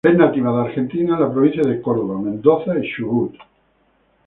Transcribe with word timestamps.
Es 0.09 0.15
nativa 0.19 0.49
de 0.53 0.57
la 0.57 0.63
Argentina, 0.67 1.13
en 1.13 1.21
las 1.21 1.31
provincias 1.31 1.67
de 1.67 1.79
Córdoba, 1.79 2.19
Mendoza, 2.19 2.73
Chubut. 2.89 3.35